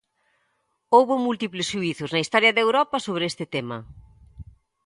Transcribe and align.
Houbo 0.95 1.13
múltiples 1.25 1.67
xuízos 1.71 2.09
na 2.11 2.21
historia 2.23 2.51
de 2.55 2.63
Europa 2.67 2.97
sobre 3.07 3.23
este 3.31 3.45
tema. 3.55 3.77